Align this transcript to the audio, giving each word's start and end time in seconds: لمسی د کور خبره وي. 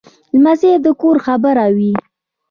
لمسی 0.35 0.71
د 0.85 0.87
کور 1.01 1.17
خبره 1.25 1.65
وي. 1.75 1.91